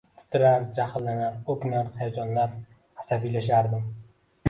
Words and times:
Titrar, 0.19 0.63
jahllanar, 0.79 1.37
o`kinar, 1.55 1.93
hayajonlanar, 2.01 2.59
asabiylashardim 3.05 3.91